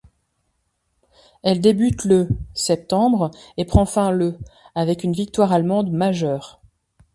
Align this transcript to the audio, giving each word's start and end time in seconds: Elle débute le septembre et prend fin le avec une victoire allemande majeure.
Elle 1.43 1.61
débute 1.61 2.05
le 2.05 2.27
septembre 2.55 3.29
et 3.57 3.65
prend 3.65 3.85
fin 3.85 4.09
le 4.09 4.35
avec 4.73 5.03
une 5.03 5.13
victoire 5.13 5.51
allemande 5.53 5.91
majeure. 5.91 6.59